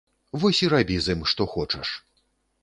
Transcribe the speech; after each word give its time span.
Вось 0.43 0.61
і 0.67 0.69
рабі 0.73 0.97
з 1.09 1.13
ім, 1.17 1.21
што 1.33 1.47
хочаш! 1.53 1.93